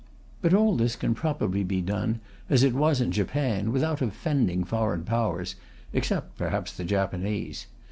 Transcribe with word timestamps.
But 0.41 0.55
all 0.55 0.75
this 0.75 0.95
can 0.95 1.13
probably 1.13 1.63
be 1.63 1.79
done, 1.79 2.21
as 2.49 2.63
it 2.63 2.73
was 2.73 3.01
in 3.01 3.11
Japan, 3.11 3.71
without 3.71 4.01
offending 4.01 4.63
foreign 4.63 5.03
Powers 5.03 5.53
(except 5.93 6.39
perhaps 6.39 6.73
the 6.73 6.83
Japanese). 6.85 7.67